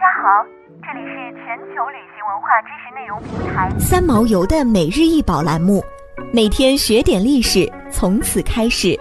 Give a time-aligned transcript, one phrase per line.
[0.00, 0.42] 家好，
[0.82, 5.84] 这里是全球旅行文化知识内容平台三毛游的每日一宝栏目，
[6.32, 8.98] 每天学点历史，从此开始。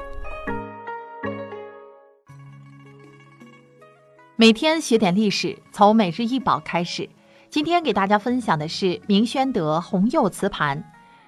[4.35, 7.09] 每天学点历史，从每日一宝开始。
[7.50, 10.84] 今天给大家分享的是明宣德红釉瓷盘，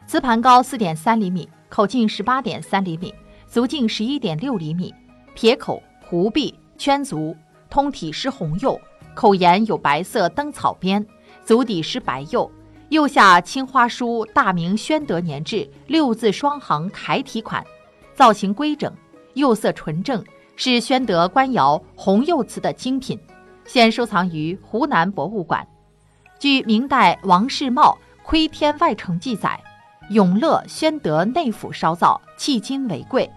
[0.05, 3.15] 瓷盘高四点三厘米，口径十八点三厘米，
[3.47, 4.93] 足径十一点六厘米，
[5.33, 7.33] 撇口、壶壁、圈足，
[7.69, 8.77] 通体施红釉。
[9.15, 11.05] 口沿有白色灯草边，
[11.45, 12.49] 足底施白釉，
[12.89, 17.63] 釉下青花书“大明宣德年制”六字双行楷体款，
[18.13, 18.93] 造型规整，
[19.33, 20.23] 釉色纯正，
[20.55, 23.19] 是宣德官窑红釉瓷的精品，
[23.65, 25.65] 现收藏于湖南博物馆。
[26.39, 29.61] 据明代王世茂《窥天外城》记载，
[30.09, 33.29] 永乐宣德内府烧造，迄今为贵。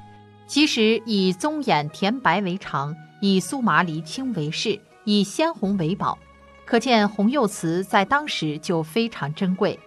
[0.46, 4.80] 其实以棕眼甜白为常，以苏麻离青为饰。
[5.04, 6.18] 以鲜红为宝，
[6.64, 9.78] 可见红釉瓷在当时就非常珍贵。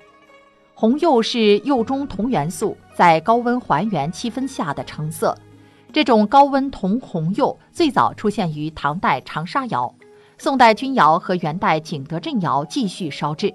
[0.74, 5.36] 红釉是釉中铜元素在高温还原气氛下的成色。
[5.92, 9.92] 这种高温铜红釉最早出现于唐代长沙窑，
[10.38, 13.52] 宋代钧窑和元代景德镇窑继续烧制。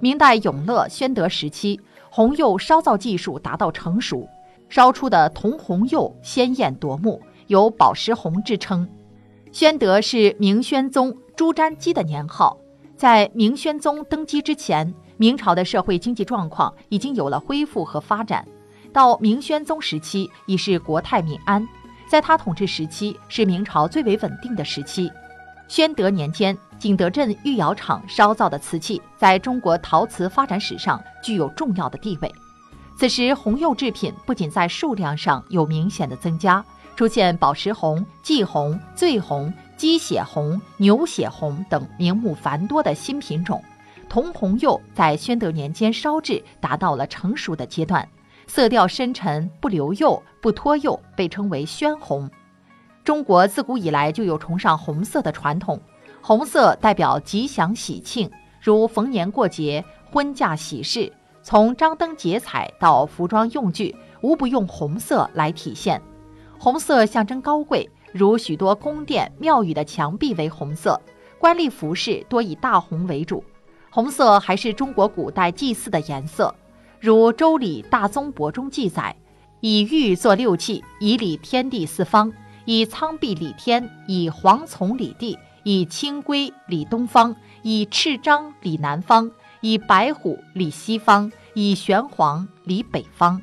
[0.00, 4.26] 明代永乐、宣德时期，红釉烧造技术达到成熟，
[4.70, 8.88] 烧出的铜红釉鲜艳夺目，有宝石红之称。
[9.52, 12.56] 宣德是明宣宗朱瞻基的年号，
[12.96, 18.42] 在明宣宗登基之前，明朝的社会经济状况已经有了恢复和发展。
[18.94, 21.68] 到明宣宗时期，已是国泰民安，
[22.08, 25.12] 在他统治时期是明朝最为稳定的时期。
[25.68, 32.32] 宣德年间，景德镇御窑厂烧造的瓷器，在中国陶瓷发展史上具有重要的地位。
[32.98, 36.64] 此时，红釉制品不仅在数量上有明显的增加。
[36.94, 43.62] 出现宝石红、霁红、醉红、鸡血红、牛血红等名目繁多的新品种，
[44.08, 48.06] 铜红釉在宣德年间烧制达到了成熟的阶段，
[48.46, 52.30] 色调深沉，不流釉、不脱釉，被称为宣红。
[53.02, 55.80] 中国自古以来就有崇尚红色的传统，
[56.20, 58.30] 红色代表吉祥喜庆，
[58.60, 66.00] 如逢年过节、婚嫁喜事，从张灯结彩到服装用具，无不用红色来体现。
[66.62, 71.02] 红色象征高贵，如许多宫殿、庙宇的墙壁为红色，
[71.36, 73.42] 官吏服饰多以大红为主。
[73.90, 76.54] 红色还是中国古代祭祀的颜色，
[77.00, 79.16] 如《周礼·大宗伯》中记载
[79.58, 82.30] ：“以玉作六器，以礼天地四方；
[82.64, 89.28] 以苍璧礼天，以黄琮礼地；以青龟礼东方，以赤章礼南方，
[89.62, 93.42] 以白虎礼西方，以玄黄礼北方。”